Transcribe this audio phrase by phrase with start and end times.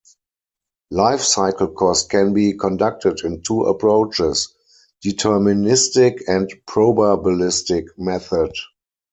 [0.89, 4.51] Life cycle cost can be conducted in two approaches:
[5.05, 8.51] deterministic and probabilistic method.